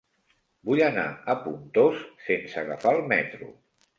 [0.69, 1.03] Vull anar
[1.33, 3.53] a Pontós sense agafar el metro.